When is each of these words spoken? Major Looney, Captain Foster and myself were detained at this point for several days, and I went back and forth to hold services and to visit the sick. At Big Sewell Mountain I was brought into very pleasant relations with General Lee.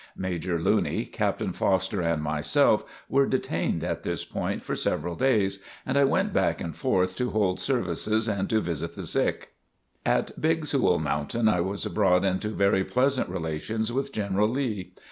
Major 0.17 0.57
Looney, 0.59 1.05
Captain 1.05 1.53
Foster 1.53 2.01
and 2.01 2.23
myself 2.23 2.83
were 3.07 3.27
detained 3.27 3.83
at 3.83 4.01
this 4.01 4.25
point 4.25 4.63
for 4.63 4.75
several 4.75 5.13
days, 5.15 5.61
and 5.85 5.95
I 5.95 6.05
went 6.05 6.33
back 6.33 6.59
and 6.59 6.75
forth 6.75 7.15
to 7.17 7.29
hold 7.29 7.59
services 7.59 8.27
and 8.27 8.49
to 8.49 8.61
visit 8.61 8.95
the 8.95 9.05
sick. 9.05 9.53
At 10.03 10.41
Big 10.41 10.65
Sewell 10.65 10.97
Mountain 10.97 11.47
I 11.47 11.61
was 11.61 11.85
brought 11.85 12.25
into 12.25 12.49
very 12.49 12.83
pleasant 12.83 13.29
relations 13.29 13.91
with 13.91 14.11
General 14.11 14.47
Lee. 14.49 14.93